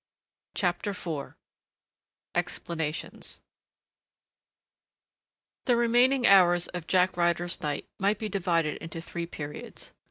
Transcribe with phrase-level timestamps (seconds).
[0.55, 1.35] CHAPTER IV
[2.33, 3.39] EXPLANATIONS
[5.65, 9.93] The remaining hours of Jack Ryder's night might be divided into three periods.